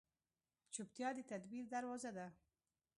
[0.73, 2.27] چپتیا، د تدبیر دروازه ده.